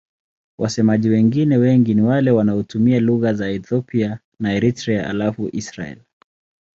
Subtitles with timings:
[0.57, 5.97] Wasemaji wengine wengi ni wale wanaotumia lugha za Ethiopia na Eritrea halafu Israel.